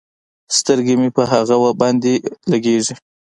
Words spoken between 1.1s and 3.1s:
په هغه باندې لګېږي.